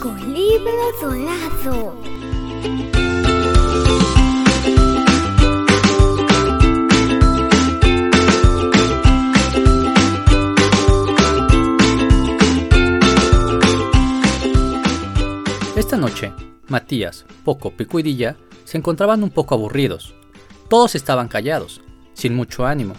mágico 0.00 0.14
libro 0.26 0.72
dorado. 1.00 1.94
Esta 15.76 15.96
noche, 15.96 16.32
Matías, 16.68 17.26
Poco, 17.44 17.70
Pico 17.72 17.98
y 17.98 18.02
Dilla 18.02 18.36
se 18.64 18.78
encontraban 18.78 19.22
un 19.22 19.30
poco 19.30 19.54
aburridos. 19.54 20.14
Todos 20.68 20.94
estaban 20.94 21.28
callados, 21.28 21.80
sin 22.14 22.34
mucho 22.34 22.64
ánimo. 22.64 22.94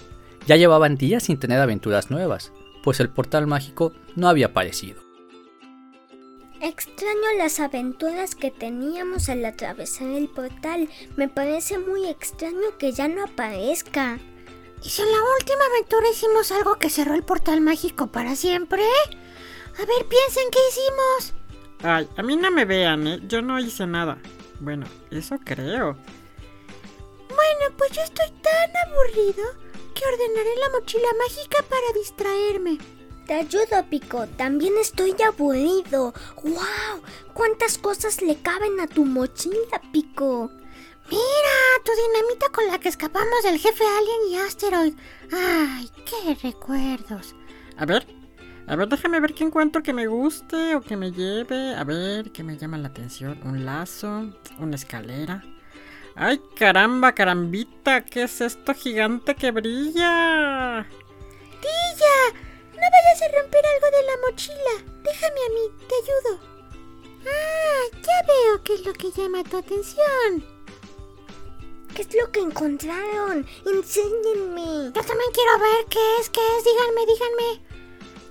Ya 0.45 0.57
llevaban 0.57 0.97
días 0.97 1.23
sin 1.23 1.39
tener 1.39 1.61
aventuras 1.61 2.11
nuevas, 2.11 2.52
pues 2.83 2.99
el 2.99 3.09
portal 3.09 3.47
mágico 3.47 3.93
no 4.15 4.27
había 4.27 4.47
aparecido. 4.47 5.10
Extraño 6.61 7.38
las 7.39 7.59
aventuras 7.59 8.35
que 8.35 8.51
teníamos 8.51 9.29
al 9.29 9.43
atravesar 9.45 10.09
el 10.09 10.29
portal. 10.29 10.87
Me 11.15 11.27
parece 11.27 11.79
muy 11.79 12.07
extraño 12.07 12.77
que 12.77 12.91
ya 12.91 13.07
no 13.07 13.23
aparezca. 13.23 14.20
¿Y 14.84 14.89
si 14.89 15.01
en 15.01 15.11
la 15.11 15.17
última 15.39 15.65
aventura 15.71 16.07
hicimos 16.11 16.51
algo 16.51 16.75
que 16.75 16.91
cerró 16.91 17.15
el 17.15 17.23
portal 17.23 17.61
mágico 17.61 18.11
para 18.11 18.35
siempre? 18.35 18.84
A 18.84 19.85
ver, 19.85 20.05
piensen 20.07 20.43
qué 20.51 20.59
hicimos. 20.70 21.34
Ay, 21.81 22.07
a 22.15 22.21
mí 22.21 22.35
no 22.35 22.51
me 22.51 22.65
vean, 22.65 23.07
¿eh? 23.07 23.20
Yo 23.23 23.41
no 23.41 23.59
hice 23.59 23.87
nada. 23.87 24.20
Bueno, 24.59 24.85
eso 25.09 25.39
creo. 25.43 25.98
Bueno, 27.27 27.76
pues 27.76 27.89
yo 27.91 28.04
estoy 28.04 28.29
tan 28.39 28.77
aburrido 28.87 29.43
que 29.95 30.05
ordenaré 30.05 30.55
la 30.57 30.79
mochila 30.79 31.07
mágica 31.17 31.63
para 31.63 31.91
distraerme. 31.95 32.77
Te 33.32 33.37
ayudo, 33.37 33.85
Pico. 33.90 34.27
También 34.35 34.74
estoy 34.77 35.15
aburrido. 35.26 36.13
¡Wow! 36.43 37.01
¿Cuántas 37.34 37.77
cosas 37.77 38.21
le 38.21 38.35
caben 38.35 38.77
a 38.82 38.88
tu 38.88 39.05
mochila, 39.05 39.82
Pico? 39.93 40.51
Mira, 41.10 41.55
tu 41.85 41.91
dinamita 41.93 42.49
con 42.51 42.68
la 42.68 42.77
que 42.77 42.90
escapamos 42.90 43.41
del 43.46 43.57
jefe 43.57 43.85
Alien 43.85 44.32
y 44.32 44.38
Asteroid. 44.38 44.93
¡Ay, 45.32 45.90
qué 46.05 46.35
recuerdos! 46.43 47.34
A 47.77 47.85
ver, 47.85 48.05
a 48.68 48.76
ver, 48.76 48.90
déjame 48.90 49.21
ver 49.21 49.34
qué 49.34 49.45
encuentro 49.45 49.82
que 49.82 49.93
me 49.93 50.07
guste 50.07 50.76
o 50.76 50.82
que 50.82 50.98
me 50.98 51.13
lleve. 51.13 51.73
A 51.73 51.85
ver, 51.85 52.34
qué 52.34 52.43
me 52.43 52.57
llama 52.57 52.79
la 52.79 52.90
atención. 52.90 53.40
Un 53.45 53.63
lazo, 53.63 54.29
una 54.60 54.76
escalera. 54.76 55.41
¡Ay, 56.16 56.41
caramba, 56.57 57.13
carambita! 57.13 58.04
¿Qué 58.04 58.23
es 58.23 58.41
esto 58.41 58.73
gigante 58.73 59.35
que 59.35 59.51
brilla? 59.51 60.85
¡Tilla! 61.62 62.51
No 62.91 62.97
vayas 62.97 63.21
a 63.21 63.41
romper 63.41 63.65
algo 63.65 63.87
de 63.97 64.03
la 64.03 64.17
mochila. 64.28 64.75
Déjame 65.03 65.39
a 65.47 65.50
mí, 65.50 65.72
te 65.88 65.95
ayudo. 65.95 66.39
Ah, 67.25 67.97
ya 68.01 68.28
veo 68.28 68.63
qué 68.63 68.73
es 68.73 68.85
lo 68.85 68.94
que 68.94 69.11
llama 69.11 69.44
tu 69.44 69.57
atención. 69.57 70.45
¿Qué 71.95 72.01
es 72.01 72.13
lo 72.16 72.31
que 72.31 72.39
encontraron? 72.41 73.45
Enséñenme. 73.66 74.91
Yo 74.94 75.01
también 75.03 75.31
quiero 75.33 75.59
ver 75.59 75.85
qué 75.89 76.00
es, 76.19 76.29
qué 76.29 76.41
es. 76.57 76.63
Díganme, 76.66 77.06
díganme. 77.06 77.72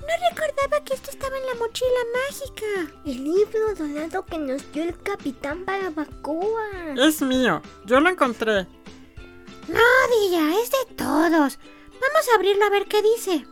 No 0.00 0.28
recordaba 0.30 0.84
que 0.84 0.94
esto 0.94 1.10
estaba 1.10 1.36
en 1.36 1.46
la 1.46 1.54
mochila 1.54 2.00
mágica. 2.28 2.92
El 3.06 3.24
libro 3.24 3.74
dorado 3.74 4.26
que 4.26 4.38
nos 4.38 4.72
dio 4.72 4.82
el 4.82 4.98
capitán 5.02 5.64
Barbacoa. 5.64 6.94
Es 6.96 7.22
mío, 7.22 7.62
yo 7.84 8.00
lo 8.00 8.10
encontré. 8.10 8.66
No, 9.68 9.80
Dilla, 10.20 10.60
es 10.60 10.70
de 10.70 10.94
todos. 10.96 11.58
Vamos 12.00 12.28
a 12.30 12.34
abrirlo 12.34 12.64
a 12.64 12.70
ver 12.70 12.86
qué 12.86 13.02
dice. 13.02 13.46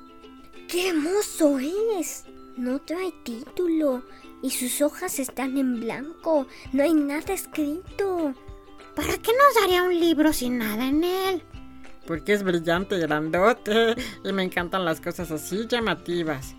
¡Qué 0.68 0.90
hermoso 0.90 1.58
es! 1.58 2.24
No 2.58 2.78
trae 2.78 3.10
título 3.24 4.02
y 4.42 4.50
sus 4.50 4.82
hojas 4.82 5.18
están 5.18 5.56
en 5.56 5.80
blanco. 5.80 6.46
No 6.74 6.82
hay 6.82 6.92
nada 6.92 7.32
escrito. 7.32 8.34
¿Para 8.94 9.16
qué 9.16 9.32
nos 9.32 9.62
daría 9.62 9.82
un 9.82 9.98
libro 9.98 10.30
sin 10.34 10.58
nada 10.58 10.86
en 10.86 11.04
él? 11.04 11.42
Porque 12.06 12.34
es 12.34 12.42
brillante 12.42 12.96
y 12.96 13.00
grandote 13.00 13.94
y 14.22 14.32
me 14.34 14.42
encantan 14.42 14.84
las 14.84 15.00
cosas 15.00 15.30
así 15.30 15.66
llamativas. 15.66 16.54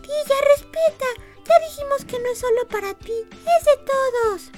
Tía, 0.00 0.36
respeta. 0.56 1.04
Ya 1.46 1.54
dijimos 1.68 2.04
que 2.06 2.18
no 2.18 2.32
es 2.32 2.38
solo 2.38 2.66
para 2.66 2.94
ti, 2.94 3.12
es 3.30 3.64
de 3.66 3.84
todos. 3.84 4.50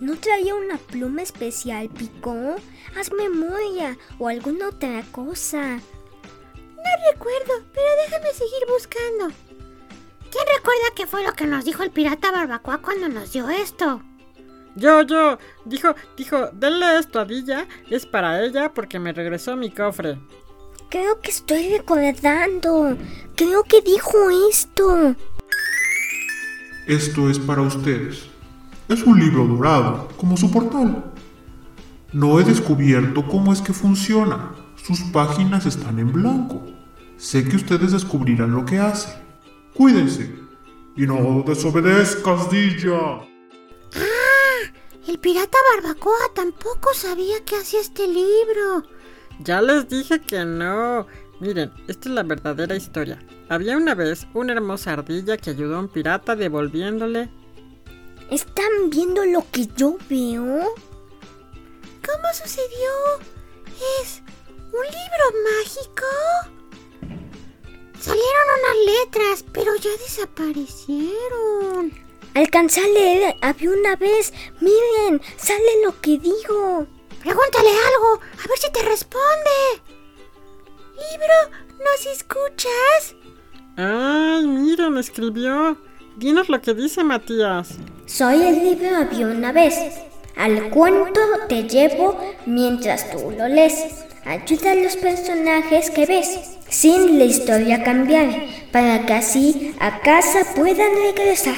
¿No 0.00 0.16
traía 0.16 0.56
una 0.56 0.78
pluma 0.78 1.22
especial, 1.22 1.88
Pico? 1.90 2.56
Haz 2.96 3.12
memoria 3.12 3.96
o 4.18 4.26
alguna 4.26 4.70
otra 4.70 5.04
cosa. 5.12 5.80
No 6.78 7.12
recuerdo, 7.12 7.64
pero 7.72 7.86
déjame 8.04 8.32
seguir 8.32 8.66
buscando. 8.68 9.34
¿Quién 10.30 10.44
recuerda 10.56 10.94
qué 10.94 11.06
fue 11.06 11.24
lo 11.24 11.32
que 11.32 11.46
nos 11.46 11.64
dijo 11.64 11.82
el 11.82 11.90
pirata 11.90 12.30
barbacoa 12.30 12.78
cuando 12.78 13.08
nos 13.08 13.32
dio 13.32 13.48
esto? 13.48 14.02
Yo, 14.76 15.02
yo. 15.02 15.38
Dijo, 15.64 15.94
dijo, 16.16 16.50
denle 16.52 16.98
esto 16.98 17.20
a 17.20 17.24
Dilla. 17.24 17.66
Es 17.90 18.06
para 18.06 18.44
ella 18.44 18.72
porque 18.72 18.98
me 18.98 19.12
regresó 19.12 19.56
mi 19.56 19.70
cofre. 19.70 20.18
Creo 20.90 21.20
que 21.20 21.30
estoy 21.30 21.68
recordando. 21.76 22.96
Creo 23.34 23.62
que 23.64 23.80
dijo 23.80 24.16
esto. 24.50 25.16
Esto 26.86 27.28
es 27.28 27.38
para 27.38 27.62
ustedes. 27.62 28.28
Es 28.88 29.02
un 29.02 29.18
libro 29.18 29.44
dorado, 29.46 30.08
como 30.16 30.36
su 30.36 30.50
portal. 30.50 31.12
No 32.12 32.40
he 32.40 32.44
descubierto 32.44 33.26
cómo 33.26 33.52
es 33.52 33.60
que 33.60 33.74
funciona. 33.74 34.52
Sus 34.88 35.02
páginas 35.02 35.66
están 35.66 35.98
en 35.98 36.10
blanco. 36.10 36.62
Sé 37.18 37.44
que 37.44 37.56
ustedes 37.56 37.92
descubrirán 37.92 38.52
lo 38.52 38.64
que 38.64 38.78
hace. 38.78 39.12
Cuídense. 39.74 40.34
Y 40.96 41.02
no 41.02 41.44
desobedezcas, 41.46 42.50
Dilla. 42.50 43.20
El 45.06 45.18
pirata 45.18 45.58
barbacoa 45.74 46.32
tampoco 46.34 46.94
sabía 46.94 47.44
que 47.44 47.56
hacía 47.56 47.82
este 47.82 48.08
libro. 48.08 48.82
Ya 49.40 49.60
les 49.60 49.90
dije 49.90 50.22
que 50.22 50.46
no. 50.46 51.06
Miren, 51.38 51.70
esta 51.86 52.08
es 52.08 52.14
la 52.14 52.22
verdadera 52.22 52.74
historia. 52.74 53.18
Había 53.50 53.76
una 53.76 53.94
vez 53.94 54.26
una 54.32 54.54
hermosa 54.54 54.94
ardilla 54.94 55.36
que 55.36 55.50
ayudó 55.50 55.76
a 55.76 55.80
un 55.80 55.88
pirata 55.88 56.34
devolviéndole... 56.34 57.28
¿Están 58.30 58.88
viendo 58.88 59.22
lo 59.26 59.44
que 59.50 59.66
yo 59.66 59.98
veo? 60.08 60.74
¿Cómo 62.06 62.28
sucedió? 62.32 62.88
¿Es 64.02 64.22
un 64.78 64.86
libro 64.86 65.24
mágico? 65.50 66.06
Salieron 68.00 68.48
unas 68.58 68.76
letras, 68.86 69.44
pero 69.52 69.74
ya 69.76 69.90
desaparecieron. 69.90 71.92
Alcancé 72.34 72.80
a 72.80 72.88
leer, 72.88 73.36
había 73.40 73.70
una 73.70 73.96
vez. 73.96 74.32
Miren, 74.60 75.20
sale 75.36 75.82
lo 75.84 76.00
que 76.00 76.18
digo. 76.18 76.86
Pregúntale 77.20 77.70
algo, 77.70 78.20
a 78.22 78.46
ver 78.48 78.58
si 78.58 78.70
te 78.70 78.82
responde. 78.82 79.82
Libro, 80.94 81.50
¿nos 81.78 82.06
escuchas? 82.06 83.16
Ay, 83.76 84.46
mira, 84.46 84.90
me 84.90 85.00
escribió. 85.00 85.76
Dinos 86.16 86.48
lo 86.48 86.60
que 86.60 86.74
dice 86.74 87.02
Matías. 87.02 87.70
Soy 88.06 88.42
el 88.42 88.62
libro 88.64 88.96
había 88.96 89.26
una 89.26 89.50
vez. 89.52 89.74
Al 90.36 90.70
cuento 90.70 91.20
te 91.48 91.64
llevo 91.64 92.16
mientras 92.46 93.10
tú 93.10 93.32
lo 93.32 93.48
lees. 93.48 94.04
Ayuda 94.28 94.72
a 94.72 94.74
los 94.74 94.94
personajes 94.96 95.90
que 95.90 96.04
ves, 96.04 96.58
sin 96.68 97.18
la 97.18 97.24
historia 97.24 97.82
cambiar, 97.82 98.28
para 98.70 99.06
que 99.06 99.14
así 99.14 99.74
a 99.80 100.00
casa 100.00 100.40
puedan 100.54 100.90
regresar. 101.02 101.56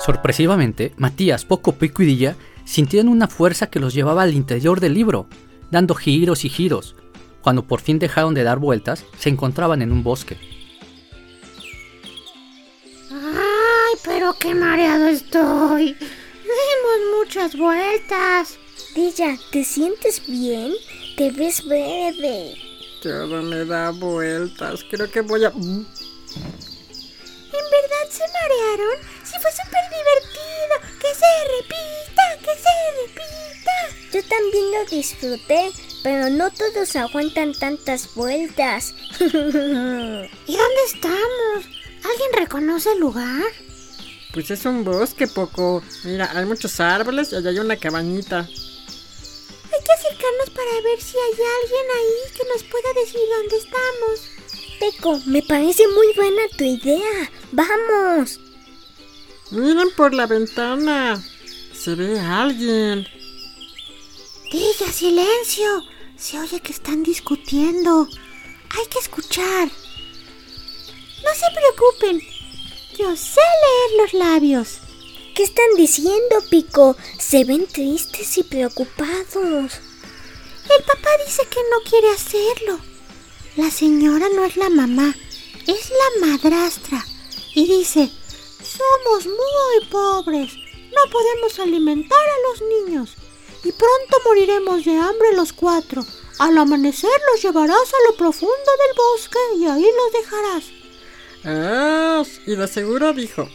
Sorpresivamente, 0.00 0.94
Matías, 0.96 1.44
Poco, 1.44 1.72
Pico 1.72 2.02
y 2.02 2.06
Dilla 2.06 2.36
sintieron 2.64 3.10
una 3.10 3.28
fuerza 3.28 3.66
que 3.66 3.78
los 3.78 3.92
llevaba 3.92 4.22
al 4.22 4.32
interior 4.32 4.80
del 4.80 4.94
libro, 4.94 5.26
dando 5.70 5.94
giros 5.94 6.46
y 6.46 6.48
giros. 6.48 6.96
Cuando 7.42 7.66
por 7.66 7.82
fin 7.82 7.98
dejaron 7.98 8.32
de 8.32 8.42
dar 8.42 8.58
vueltas, 8.58 9.04
se 9.18 9.28
encontraban 9.28 9.82
en 9.82 9.92
un 9.92 10.02
bosque. 10.02 10.38
¡Ay, 13.10 13.98
pero 14.02 14.32
qué 14.40 14.54
mareado 14.54 15.08
estoy! 15.08 15.94
Dimos 15.94 17.18
muchas 17.18 17.54
vueltas. 17.54 18.58
Dilla, 18.94 19.38
¿te 19.52 19.64
sientes 19.64 20.22
bien? 20.26 20.72
Te 21.16 21.30
ves 21.30 21.64
breve. 21.64 22.54
Todo 23.02 23.42
me 23.42 23.64
da 23.64 23.90
vueltas. 23.90 24.84
Creo 24.90 25.10
que 25.10 25.20
voy 25.20 25.44
a... 25.44 25.48
¿En 25.48 25.86
verdad 27.52 28.08
se 28.10 28.24
marearon? 28.32 28.98
Sí, 29.24 29.34
fue 29.40 29.50
súper 29.52 29.84
divertido. 29.90 30.74
Que 30.98 31.14
se 31.14 31.30
repita, 31.58 32.24
que 32.40 32.54
se 32.60 32.74
repita. 33.02 33.76
Yo 34.12 34.20
también 34.28 34.64
lo 34.72 34.84
disfruté, 34.90 35.70
pero 36.02 36.30
no 36.30 36.50
todos 36.50 36.96
aguantan 36.96 37.52
tantas 37.54 38.14
vueltas. 38.14 38.94
¿Y 39.20 39.26
dónde 39.26 40.82
estamos? 40.86 41.66
¿Alguien 42.04 42.32
reconoce 42.36 42.92
el 42.92 43.00
lugar? 43.00 43.44
Pues 44.32 44.50
es 44.50 44.64
un 44.64 44.84
bosque 44.84 45.26
poco. 45.26 45.82
Mira, 46.04 46.30
hay 46.34 46.44
muchos 46.44 46.80
árboles 46.80 47.32
y 47.32 47.36
allá 47.36 47.50
hay 47.50 47.58
una 47.58 47.76
cabañita. 47.76 48.48
Acercarnos 50.18 50.50
para 50.50 50.80
ver 50.82 51.00
si 51.00 51.16
hay 51.16 51.32
alguien 51.32 51.86
ahí 51.96 52.32
que 52.36 52.48
nos 52.48 52.62
pueda 52.64 52.92
decir 52.94 53.20
dónde 53.36 53.56
estamos. 53.56 54.28
Peco, 54.80 55.20
me 55.26 55.42
parece 55.42 55.86
muy 55.88 56.12
buena 56.14 56.42
tu 56.56 56.64
idea. 56.64 57.30
Vamos. 57.52 58.40
Miren 59.50 59.90
por 59.96 60.14
la 60.14 60.26
ventana. 60.26 61.22
Se 61.72 61.94
ve 61.94 62.18
alguien. 62.18 63.06
Diga, 64.50 64.92
silencio. 64.92 65.84
Se 66.16 66.38
oye 66.40 66.60
que 66.60 66.72
están 66.72 67.04
discutiendo. 67.04 68.08
Hay 68.70 68.86
que 68.86 68.98
escuchar. 68.98 69.68
No 69.68 71.30
se 71.34 71.46
preocupen. 71.54 72.20
Yo 72.98 73.14
sé 73.14 73.40
leer 73.40 74.02
los 74.02 74.14
labios. 74.14 74.78
¿Qué 75.36 75.44
están 75.44 75.74
diciendo, 75.76 76.42
Pico? 76.50 76.96
Se 77.20 77.44
ven 77.44 77.68
tristes 77.68 78.38
y 78.38 78.42
preocupados. 78.42 79.80
El 80.76 80.84
papá 80.84 81.10
dice 81.26 81.42
que 81.46 81.60
no 81.70 81.88
quiere 81.88 82.10
hacerlo. 82.10 82.78
La 83.56 83.70
señora 83.70 84.26
no 84.34 84.44
es 84.44 84.56
la 84.56 84.68
mamá, 84.68 85.14
es 85.66 85.90
la 85.90 86.26
madrastra. 86.26 87.04
Y 87.54 87.66
dice, 87.66 88.10
somos 88.62 89.26
muy 89.26 89.88
pobres, 89.90 90.52
no 90.54 91.10
podemos 91.10 91.58
alimentar 91.58 92.18
a 92.18 92.50
los 92.50 92.86
niños. 92.86 93.16
Y 93.64 93.72
pronto 93.72 94.16
moriremos 94.26 94.84
de 94.84 94.96
hambre 94.96 95.34
los 95.34 95.52
cuatro. 95.52 96.04
Al 96.38 96.56
amanecer 96.56 97.10
los 97.32 97.42
llevarás 97.42 97.88
a 97.92 98.10
lo 98.10 98.16
profundo 98.16 98.54
del 98.54 98.96
bosque 98.96 99.38
y 99.58 99.66
ahí 99.66 99.82
los 99.82 100.12
dejarás. 100.12 100.64
Ah, 101.44 102.22
y 102.46 102.54
de 102.54 102.68
seguro 102.68 103.12
dijo. 103.12 103.48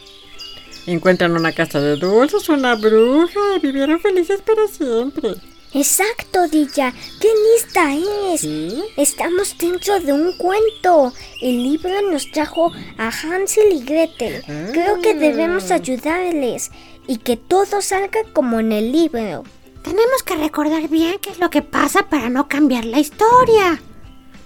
Encuentran 0.86 1.32
una 1.32 1.52
casa 1.52 1.80
de 1.80 1.96
dulces, 1.96 2.48
una 2.50 2.74
bruja 2.74 3.56
y 3.56 3.60
vivieron 3.60 4.00
felices 4.00 4.42
para 4.42 4.68
siempre. 4.68 5.36
Exacto, 5.74 6.46
Dilla. 6.46 6.94
¡Qué 7.20 7.28
lista 7.52 7.92
es! 8.32 8.42
¿Sí? 8.42 8.84
Estamos 8.96 9.58
dentro 9.58 9.98
de 9.98 10.12
un 10.12 10.32
cuento. 10.36 11.12
El 11.42 11.64
libro 11.64 12.00
nos 12.12 12.30
trajo 12.30 12.70
a 12.96 13.08
Hansel 13.08 13.72
y 13.72 13.82
Gretel. 13.82 14.44
Creo 14.72 15.00
que 15.00 15.14
debemos 15.14 15.72
ayudarles 15.72 16.70
y 17.08 17.18
que 17.18 17.36
todo 17.36 17.82
salga 17.82 18.20
como 18.32 18.60
en 18.60 18.70
el 18.70 18.92
libro. 18.92 19.42
Tenemos 19.82 20.22
que 20.24 20.36
recordar 20.36 20.88
bien 20.88 21.18
qué 21.20 21.30
es 21.30 21.40
lo 21.40 21.50
que 21.50 21.62
pasa 21.62 22.08
para 22.08 22.30
no 22.30 22.48
cambiar 22.48 22.84
la 22.84 23.00
historia. 23.00 23.82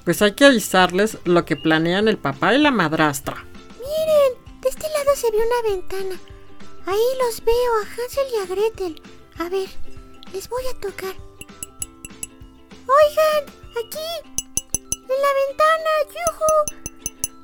Pues 0.04 0.22
hay 0.22 0.32
que 0.32 0.46
avisarles 0.46 1.19
lo 1.25 1.44
que 1.44 1.56
planean 1.56 2.08
el 2.08 2.16
papá 2.16 2.54
y 2.54 2.58
la 2.58 2.70
madrastra. 2.70 3.44
Miren, 3.78 4.60
de 4.62 4.69
este 4.70 4.86
lado 4.88 5.14
se 5.14 5.30
ve 5.30 5.36
una 5.36 5.76
ventana. 5.76 6.20
Ahí 6.86 6.96
los 7.22 7.44
veo 7.44 7.75
a 7.76 7.82
Hansel 7.82 8.26
y 8.32 8.36
a 8.36 8.46
Gretel. 8.46 9.02
A 9.38 9.48
ver, 9.50 9.69
les 10.32 10.48
voy 10.48 10.62
a 10.66 10.80
tocar. 10.80 11.14
Oigan, 12.88 13.44
aquí, 13.72 14.10
en 14.92 15.19
la 15.25 15.32
ventana, 15.46 15.92
yuju. 16.08 16.52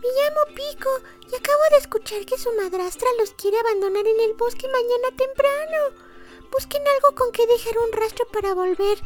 Me 0.02 0.08
llamo 0.08 0.54
Pico 0.54 0.90
y 1.31 1.34
acabo 1.34 1.62
de 1.70 1.78
escuchar 1.78 2.25
que 2.26 2.38
su 2.38 2.52
madrastra 2.52 3.08
los 3.19 3.31
quiere 3.32 3.58
abandonar 3.58 4.06
en 4.06 4.20
el 4.20 4.34
bosque 4.34 4.69
mañana 4.69 5.16
temprano. 5.16 6.04
Busquen 6.52 6.82
algo 6.86 7.14
con 7.16 7.32
que 7.32 7.46
dejar 7.46 7.78
un 7.78 7.92
rastro 7.92 8.26
para 8.32 8.54
volver. 8.54 8.98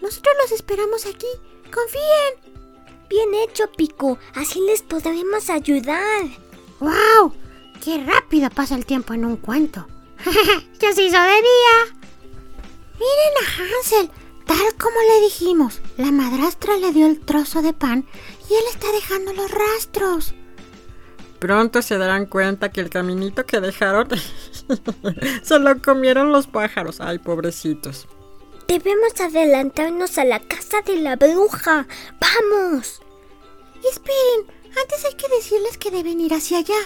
Nosotros 0.00 0.34
los 0.42 0.52
esperamos 0.52 1.06
aquí. 1.06 1.26
Confíen. 1.72 2.52
Bien 3.08 3.34
hecho, 3.34 3.70
Pico. 3.76 4.18
Así 4.34 4.60
les 4.60 4.82
podremos 4.82 5.50
ayudar. 5.50 6.22
¡Wow! 6.80 7.34
¡Qué 7.82 7.98
rápido 7.98 8.50
pasa 8.50 8.74
el 8.74 8.86
tiempo 8.86 9.14
en 9.14 9.24
un 9.24 9.36
cuento! 9.36 9.86
¡Ya 10.78 10.92
se 10.92 11.02
hizo 11.02 11.20
de 11.20 11.42
día! 11.42 12.01
Miren 13.02 13.34
a 13.40 13.78
Hansel, 13.78 14.10
tal 14.46 14.76
como 14.78 14.96
le 15.00 15.22
dijimos. 15.22 15.80
La 15.96 16.12
madrastra 16.12 16.76
le 16.76 16.92
dio 16.92 17.06
el 17.06 17.18
trozo 17.18 17.60
de 17.60 17.72
pan 17.72 18.06
y 18.48 18.54
él 18.54 18.64
está 18.70 18.92
dejando 18.92 19.32
los 19.32 19.50
rastros. 19.50 20.34
Pronto 21.40 21.82
se 21.82 21.98
darán 21.98 22.26
cuenta 22.26 22.70
que 22.70 22.80
el 22.80 22.90
caminito 22.90 23.44
que 23.44 23.58
dejaron 23.58 24.08
se 25.42 25.58
lo 25.58 25.82
comieron 25.82 26.30
los 26.30 26.46
pájaros. 26.46 27.00
Ay, 27.00 27.18
pobrecitos. 27.18 28.06
Debemos 28.68 29.20
adelantarnos 29.20 30.16
a 30.18 30.24
la 30.24 30.38
casa 30.38 30.82
de 30.82 30.98
la 30.98 31.16
bruja. 31.16 31.88
¡Vamos! 32.20 33.02
Esperen, 33.82 34.46
antes 34.80 35.04
hay 35.04 35.14
que 35.14 35.28
decirles 35.34 35.76
que 35.76 35.90
deben 35.90 36.20
ir 36.20 36.34
hacia 36.34 36.58
allá. 36.58 36.78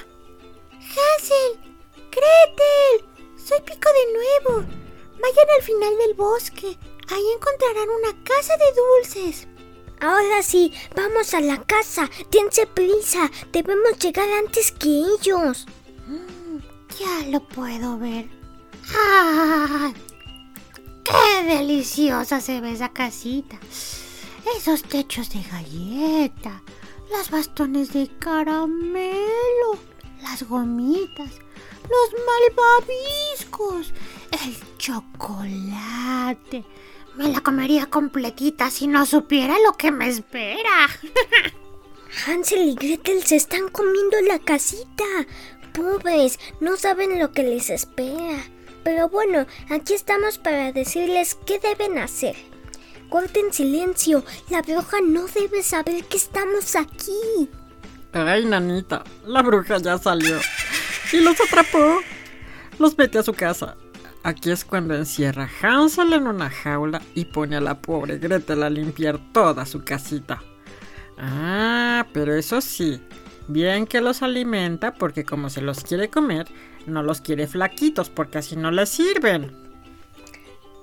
Hansel, 0.73 1.75
Gretel, 2.11 3.07
soy 3.37 3.61
Pico 3.67 3.91
de 3.93 4.55
nuevo. 4.55 4.86
Vayan 5.21 5.51
al 5.57 5.63
final 5.63 5.99
del 5.99 6.15
bosque. 6.15 6.79
Ahí 7.09 7.25
encontrarán 7.35 7.89
una 7.91 8.25
casa 8.25 8.55
de 8.57 8.65
dulces. 8.83 9.49
Ahora 10.01 10.43
sí, 10.43 10.73
vamos 10.95 11.33
a 11.35 11.41
la 11.41 11.63
casa. 11.65 12.11
Dense 12.31 12.67
prisa. 12.67 13.31
Debemos 13.53 13.99
llegar 13.99 14.29
antes 14.31 14.73
que 14.73 14.89
ellos. 14.89 15.67
Ya 16.99 17.29
lo 17.29 17.41
puedo 17.41 17.99
ver. 17.99 18.29
¡Ah! 18.95 19.93
¡Qué 21.05 21.45
deliciosa 21.45 22.41
se 22.41 22.61
ve 22.61 22.73
esa 22.73 22.93
casita! 22.93 23.59
Esos 24.57 24.83
techos 24.85 25.31
de 25.31 25.43
galleta, 25.43 26.63
los 27.11 27.31
bastones 27.31 27.93
de 27.93 28.09
caramelo, 28.19 29.77
las 30.23 30.45
gomitas, 30.45 31.33
los 31.83 32.09
malvaviscos, 32.57 33.93
el 34.33 34.57
chocolate. 34.79 36.65
Me 37.17 37.29
la 37.29 37.41
comería 37.41 37.87
completita 37.87 38.71
si 38.71 38.87
no 38.87 39.07
supiera 39.07 39.57
lo 39.65 39.73
que 39.73 39.91
me 39.91 40.09
espera. 40.09 40.89
Hansel 42.27 42.69
y 42.69 42.75
Gretel 42.75 43.23
se 43.25 43.37
están 43.37 43.69
comiendo 43.69 44.21
la 44.29 44.39
casita. 44.39 45.05
Pobres, 45.73 46.39
no 46.61 46.77
saben 46.77 47.19
lo 47.19 47.33
que 47.33 47.43
les 47.43 47.71
espera. 47.71 48.43
Pero 48.85 49.09
bueno, 49.09 49.47
aquí 49.71 49.95
estamos 49.95 50.39
para 50.39 50.73
decirles 50.73 51.37
qué 51.47 51.59
deben 51.59 51.99
hacer. 51.99 52.37
Corten 53.09 53.53
silencio, 53.53 54.25
la 54.49 54.63
bruja 54.63 54.99
no 55.03 55.27
debe 55.27 55.63
saber 55.63 56.05
que 56.05 56.17
estamos 56.17 56.77
aquí. 56.77 57.49
Ay, 58.13 58.45
nanita, 58.45 59.05
la 59.25 59.43
bruja 59.43 59.79
ya 59.79 59.99
salió. 59.99 60.39
Y 61.13 61.21
los 61.21 61.41
atrapó. 61.41 62.01
Los 62.79 62.97
mete 62.97 63.19
a 63.19 63.23
su 63.23 63.33
casa. 63.33 63.77
Aquí 64.27 64.51
es 64.51 64.65
cuando 64.65 64.97
encierra 64.97 65.45
a 65.45 65.69
Hansel 65.69 66.13
en 66.13 66.27
una 66.27 66.51
jaula 66.51 67.01
y 67.15 67.27
pone 67.27 67.55
a 67.55 67.61
la 67.61 67.81
pobre 67.81 68.19
Gretel 68.19 68.65
a 68.65 68.69
limpiar 68.69 69.21
toda 69.33 69.65
su 69.65 69.85
casita. 69.85 70.43
Ah, 71.17 72.05
pero 72.13 72.35
eso 72.35 72.61
sí, 72.61 73.01
bien 73.47 73.87
que 73.87 74.01
los 74.01 74.23
alimenta 74.23 74.95
porque 74.95 75.25
como 75.25 75.49
se 75.49 75.61
los 75.61 75.85
quiere 75.85 76.11
comer, 76.11 76.49
no 76.87 77.05
los 77.05 77.21
quiere 77.21 77.47
flaquitos 77.47 78.11
porque 78.11 78.39
así 78.39 78.57
no 78.57 78.73
les 78.73 78.89
sirven. 78.89 79.57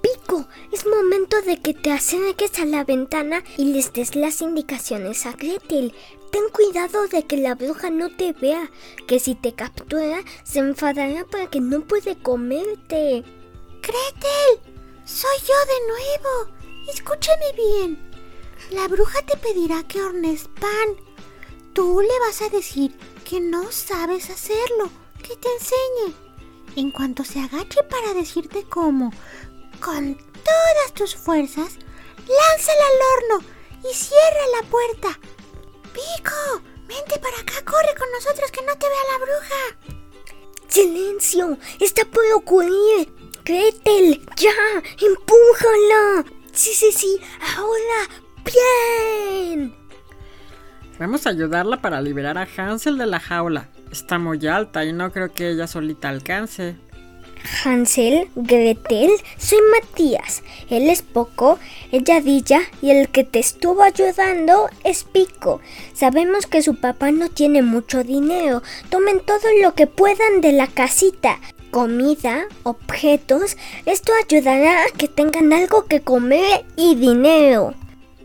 Pico, 0.02 0.48
es 0.72 0.86
momento 0.86 1.42
de 1.42 1.62
que 1.62 1.74
te 1.74 1.92
acerques 1.92 2.58
a 2.60 2.66
la 2.66 2.86
ventana 2.86 3.44
y 3.58 3.74
les 3.74 3.92
des 3.92 4.16
las 4.16 4.42
indicaciones 4.42 5.26
a 5.26 5.34
Gretel. 5.34 5.94
Ten 6.34 6.50
cuidado 6.50 7.08
de 7.10 7.28
que 7.28 7.38
la 7.38 7.54
bruja 7.54 7.92
no 7.92 8.10
te 8.10 8.34
vea, 8.34 8.72
que 9.08 9.20
si 9.20 9.36
te 9.36 9.54
captura 9.54 10.24
se 10.44 10.58
enfadará 10.58 11.28
porque 11.30 11.62
no 11.62 11.82
puede 11.82 12.18
comerte. 12.18 13.24
Gretel, 13.84 14.74
soy 15.06 15.38
yo 15.42 15.54
de 15.74 15.88
nuevo. 15.92 16.92
Escúchame 16.92 17.52
bien. 17.56 18.12
La 18.72 18.88
bruja 18.88 19.22
te 19.28 19.38
pedirá 19.38 19.84
que 19.84 20.02
hornes 20.02 20.50
pan. 20.60 20.96
Tú 21.74 22.02
le 22.02 22.20
vas 22.26 22.42
a 22.42 22.50
decir 22.50 22.98
que 23.30 23.40
no 23.40 23.72
sabes 23.72 24.32
hacerlo, 24.32 24.90
que 25.22 25.36
te 25.36 25.50
enseñe. 25.54 26.16
En 26.76 26.90
cuanto 26.90 27.24
se 27.26 27.42
agache 27.42 27.84
para 27.84 28.16
decirte 28.16 28.66
cómo, 28.68 29.14
con 29.80 30.16
todas 30.16 30.94
tus 30.96 31.16
fuerzas, 31.16 31.78
lánzala 32.18 32.86
al 32.88 33.38
horno 33.38 33.48
y 33.88 33.94
cierra 33.94 34.48
la 34.60 34.68
puerta. 34.68 35.20
Pico, 35.94 36.64
vente 36.88 37.20
para 37.20 37.38
acá, 37.38 37.64
corre 37.64 37.96
con 37.98 38.12
nosotros 38.12 38.52
que 38.52 38.66
no 38.66 38.74
te 38.78 38.88
vea 38.88 39.04
la 39.12 39.18
bruja. 39.26 40.00
¡Silencio! 40.68 41.58
¡Está 41.80 42.04
por 42.06 42.24
ocurrir! 42.36 43.14
¡Gretel! 43.46 44.26
¡Ya! 44.36 44.52
¡Empújala! 45.00 46.26
Sí, 46.52 46.74
sí, 46.74 46.92
sí. 46.92 47.20
Ahora. 47.58 48.10
¡Bien! 48.44 49.76
Vamos 51.00 51.26
a 51.26 51.32
ayudarla 51.32 51.82
para 51.82 52.02
liberar 52.02 52.38
a 52.38 52.48
Hansel 52.58 52.98
de 52.98 53.06
la 53.06 53.20
jaula. 53.20 53.70
Está 53.92 54.18
muy 54.20 54.46
alta 54.48 54.86
y 54.86 54.94
no 54.94 55.12
creo 55.12 55.32
que 55.32 55.50
ella 55.50 55.68
solita 55.68 56.10
alcance. 56.10 56.78
Hansel, 57.64 58.30
Gretel, 58.36 59.12
soy 59.38 59.60
Matías. 59.72 60.44
Él 60.70 60.90
es 60.90 61.02
Poco, 61.02 61.60
ella 61.92 62.22
Dilla 62.22 62.62
y 62.82 62.92
el 62.92 63.10
que 63.10 63.24
te 63.24 63.40
estuvo 63.40 63.84
ayudando 63.84 64.70
es 64.84 65.04
Pico. 65.04 65.62
Sabemos 65.94 66.48
que 66.48 66.62
su 66.62 66.76
papá 66.76 67.12
no 67.12 67.30
tiene 67.30 67.62
mucho 67.62 68.04
dinero. 68.04 68.62
Tomen 68.90 69.20
todo 69.20 69.48
lo 69.62 69.74
que 69.76 69.88
puedan 69.88 70.42
de 70.42 70.54
la 70.54 70.68
casita. 70.68 71.40
Comida, 71.72 72.46
objetos. 72.64 73.58
Esto 73.86 74.12
ayudará 74.24 74.84
a 74.84 74.98
que 74.98 75.08
tengan 75.08 75.54
algo 75.54 75.86
que 75.86 76.02
comer 76.02 76.66
y 76.76 76.96
dinero. 76.96 77.74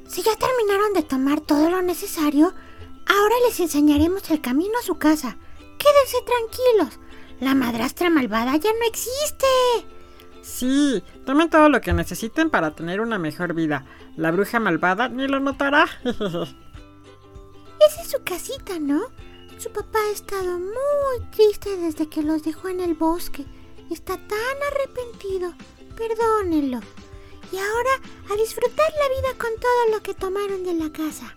Si 0.07 0.23
ya 0.23 0.33
terminaron 0.37 0.95
de 0.95 1.03
tomar 1.03 1.41
todo 1.41 1.71
lo 1.71 1.83
necesario, 1.83 2.55
Ahora 3.09 3.35
les 3.47 3.59
enseñaremos 3.59 4.29
el 4.31 4.43
camino 4.43 4.79
a 4.79 4.85
su 4.85 4.99
casa. 4.99 5.39
Quédense 5.79 6.19
tranquilos. 6.27 7.08
La 7.41 7.55
madrastra 7.55 8.11
malvada 8.11 8.57
ya 8.57 8.71
no 8.73 8.87
existe. 8.87 9.47
Sí, 10.43 11.03
tomen 11.25 11.51
todo 11.51 11.69
lo 11.69 11.81
que 11.81 11.93
necesiten 11.93 12.51
para 12.51 12.75
tener 12.75 13.01
una 13.01 13.19
mejor 13.19 13.55
vida. 13.55 13.85
La 14.17 14.31
bruja 14.31 14.59
malvada 14.59 15.09
ni 15.09 15.29
lo 15.29 15.41
notará. 15.41 15.87
Esa 16.05 18.03
es 18.03 18.09
su 18.11 18.23
casita, 18.25 18.79
¿no? 18.81 19.03
Su 19.59 19.71
papá 19.71 19.99
ha 19.99 20.13
estado 20.13 20.59
muy 20.59 21.31
triste 21.31 21.77
desde 21.77 22.09
que 22.09 22.23
los 22.23 22.43
dejó 22.43 22.69
en 22.69 22.81
el 22.81 22.95
bosque. 22.95 23.45
Está 23.91 24.17
tan 24.17 24.57
arrepentido. 24.73 25.53
Perdónenlo. 25.97 26.81
Y 27.53 27.57
ahora 27.57 27.91
a 28.31 28.37
disfrutar 28.37 28.93
la 29.01 29.09
vida 29.09 29.39
con 29.39 29.51
todo 29.61 29.97
lo 29.97 30.03
que 30.03 30.15
tomaron 30.15 30.65
de 30.65 30.75
la 30.75 30.91
casa. 30.91 31.37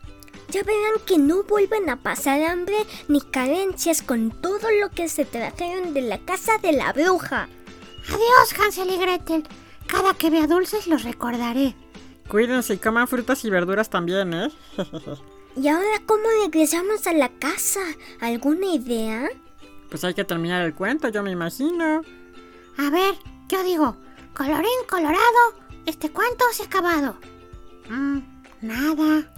Ya 0.51 0.63
verán 0.63 0.99
que 1.05 1.17
no 1.17 1.43
vuelven 1.43 1.89
a 1.89 1.95
pasar 1.95 2.41
hambre 2.43 2.85
ni 3.07 3.21
carencias 3.21 4.01
con 4.01 4.31
todo 4.31 4.69
lo 4.81 4.89
que 4.89 5.07
se 5.07 5.23
trajeron 5.23 5.93
de 5.93 6.01
la 6.01 6.19
casa 6.19 6.57
de 6.57 6.73
la 6.73 6.91
bruja. 6.91 7.47
Adiós, 8.07 8.59
Hansel 8.59 8.91
y 8.91 8.97
Gretel. 8.97 9.47
Cada 9.87 10.13
que 10.13 10.29
vea 10.29 10.47
dulces 10.47 10.87
los 10.87 11.03
recordaré. 11.03 11.73
Cuídense 12.27 12.73
y 12.73 12.77
coman 12.77 13.07
frutas 13.07 13.45
y 13.45 13.49
verduras 13.49 13.89
también, 13.89 14.33
¿eh? 14.33 14.51
¿Y 15.55 15.67
ahora 15.69 16.01
cómo 16.05 16.23
regresamos 16.43 17.07
a 17.07 17.13
la 17.13 17.29
casa? 17.29 17.81
¿Alguna 18.19 18.73
idea? 18.73 19.29
Pues 19.89 20.03
hay 20.03 20.13
que 20.13 20.23
terminar 20.23 20.65
el 20.65 20.73
cuento, 20.73 21.07
yo 21.09 21.23
me 21.23 21.31
imagino. 21.31 22.01
A 22.77 22.89
ver, 22.89 23.15
yo 23.47 23.63
digo, 23.63 23.97
colorín 24.33 24.85
colorado, 24.89 25.55
este 25.85 26.09
cuento 26.09 26.43
se 26.51 26.63
ha 26.63 26.65
acabado. 26.65 27.15
Mm, 27.89 28.19
nada. 28.61 29.31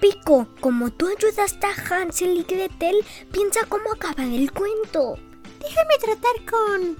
Pico, 0.00 0.46
como 0.60 0.90
tú 0.90 1.08
ayudaste 1.08 1.66
a 1.66 1.70
Hansel 1.70 2.38
y 2.38 2.42
Gretel, 2.44 3.04
piensa 3.32 3.66
cómo 3.68 3.92
acabar 3.92 4.26
el 4.26 4.52
cuento. 4.52 5.16
Déjame 5.60 5.98
tratar 6.00 6.44
con... 6.48 6.96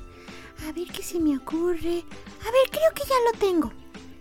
A 0.67 0.73
ver 0.73 0.89
qué 0.89 1.03
se 1.03 1.21
me 1.21 1.37
ocurre. 1.37 2.05
A 2.43 2.51
ver, 2.51 2.71
creo 2.71 2.93
que 2.95 3.05
ya 3.05 3.15
lo 3.31 3.39
tengo. 3.39 3.73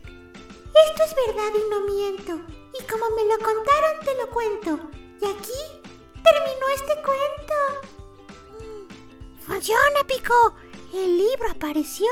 Esto 0.05 1.03
es 1.03 1.15
verdad 1.27 1.51
y 1.55 1.69
no 1.71 1.79
miento. 1.81 2.33
Y 2.79 2.83
como 2.85 3.09
me 3.15 3.23
lo 3.25 3.37
contaron, 3.39 4.05
te 4.05 4.15
lo 4.15 4.29
cuento. 4.29 4.79
Y 5.21 5.25
aquí 5.25 5.59
terminó 6.23 6.67
este 6.75 6.93
cuento. 7.01 7.53
Mm, 8.59 9.41
Funciona, 9.41 10.03
Pico. 10.07 10.53
El 10.93 11.17
libro 11.17 11.49
apareció. 11.49 12.07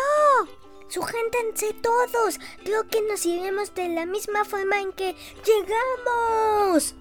Sujéntense 0.87 1.73
todos. 1.81 2.39
Creo 2.63 2.87
que 2.87 3.01
nos 3.09 3.25
iremos 3.25 3.73
de 3.73 3.89
la 3.89 4.05
misma 4.05 4.45
forma 4.45 4.79
en 4.81 4.91
que 4.93 5.15
llegamos. 5.45 6.95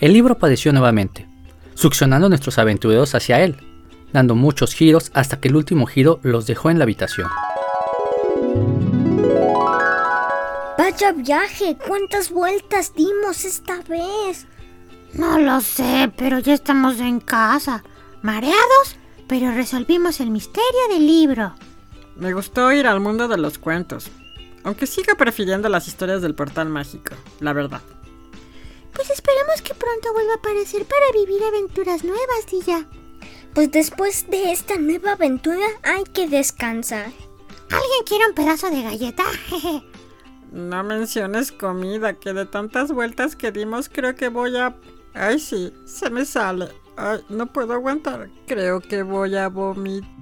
El 0.00 0.12
libro 0.12 0.34
apareció 0.34 0.72
nuevamente, 0.72 1.28
succionando 1.74 2.26
a 2.26 2.28
nuestros 2.30 2.58
aventureros 2.58 3.14
hacia 3.14 3.40
él, 3.42 3.56
dando 4.12 4.34
muchos 4.34 4.74
giros 4.74 5.10
hasta 5.14 5.40
que 5.40 5.48
el 5.48 5.56
último 5.56 5.86
giro 5.86 6.20
los 6.22 6.46
dejó 6.46 6.70
en 6.70 6.78
la 6.78 6.84
habitación. 6.84 7.28
Vaya 10.78 11.12
viaje, 11.12 11.76
¿cuántas 11.86 12.30
vueltas 12.30 12.94
dimos 12.94 13.44
esta 13.44 13.80
vez? 13.82 14.46
No 15.12 15.38
lo 15.38 15.60
sé, 15.60 16.10
pero 16.16 16.38
ya 16.38 16.54
estamos 16.54 16.98
en 17.00 17.20
casa. 17.20 17.84
Mareados, 18.22 18.96
pero 19.28 19.52
resolvimos 19.52 20.20
el 20.20 20.30
misterio 20.30 20.88
del 20.88 21.06
libro. 21.06 21.54
Me 22.20 22.34
gustó 22.34 22.70
ir 22.70 22.86
al 22.86 23.00
mundo 23.00 23.28
de 23.28 23.38
los 23.38 23.56
cuentos. 23.56 24.10
Aunque 24.62 24.86
sigo 24.86 25.16
prefiriendo 25.16 25.70
las 25.70 25.88
historias 25.88 26.20
del 26.20 26.34
portal 26.34 26.68
mágico, 26.68 27.14
la 27.40 27.54
verdad. 27.54 27.80
Pues 28.92 29.08
esperemos 29.08 29.62
que 29.62 29.74
pronto 29.74 30.12
vuelva 30.12 30.34
a 30.34 30.36
aparecer 30.36 30.84
para 30.84 31.12
vivir 31.14 31.42
aventuras 31.42 32.04
nuevas, 32.04 32.46
Dilla. 32.50 32.86
Pues 33.54 33.72
después 33.72 34.30
de 34.30 34.52
esta 34.52 34.76
nueva 34.76 35.12
aventura 35.12 35.66
hay 35.82 36.04
que 36.04 36.28
descansar. 36.28 37.06
¿Alguien 37.70 38.04
quiere 38.06 38.26
un 38.26 38.34
pedazo 38.34 38.70
de 38.70 38.82
galleta? 38.82 39.24
No 40.52 40.82
menciones 40.82 41.52
comida, 41.52 42.14
que 42.14 42.32
de 42.32 42.44
tantas 42.44 42.90
vueltas 42.90 43.36
que 43.36 43.52
dimos 43.52 43.88
creo 43.88 44.16
que 44.16 44.28
voy 44.28 44.56
a... 44.56 44.74
Ay, 45.14 45.38
sí, 45.38 45.72
se 45.84 46.10
me 46.10 46.24
sale. 46.24 46.70
Ay, 46.96 47.20
no 47.28 47.46
puedo 47.46 47.72
aguantar. 47.72 48.28
Creo 48.48 48.80
que 48.80 49.04
voy 49.04 49.36
a 49.36 49.46
vomitar. 49.46 50.19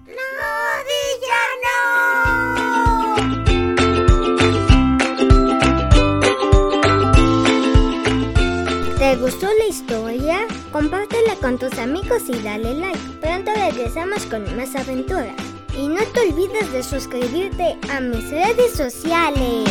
Gustó 9.19 9.47
la 9.47 9.67
historia? 9.67 10.47
Compártela 10.73 11.35
con 11.41 11.59
tus 11.59 11.77
amigos 11.79 12.23
y 12.29 12.41
dale 12.43 12.75
like. 12.75 12.99
Pronto 13.21 13.51
regresamos 13.55 14.25
con 14.27 14.45
más 14.57 14.75
aventuras. 14.77 15.35
Y 15.77 15.89
no 15.89 16.01
te 16.13 16.21
olvides 16.29 16.73
de 16.73 16.83
suscribirte 16.83 17.77
a 17.91 18.01
mis 18.01 18.31
redes 18.31 18.73
sociales. 18.75 19.69